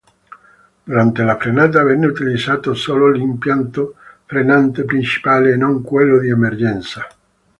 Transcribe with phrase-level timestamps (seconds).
[0.83, 3.93] Durante la frenata venne utilizzato solo l'impianto
[4.25, 7.05] frenante principale e non quello di emergenza.